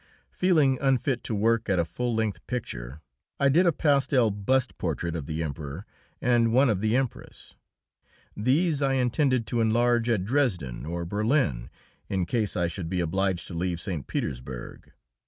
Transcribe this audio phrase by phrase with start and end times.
[0.31, 3.01] Feeling unfit to work at a full length picture,
[3.39, 5.85] I did a pastel bust portrait of the Emperor,
[6.19, 7.53] and one of the Empress;
[8.35, 11.69] these I intended to enlarge at Dresden or Berlin,
[12.09, 14.07] in case I should be obliged to leave St.
[14.07, 14.91] Petersburg.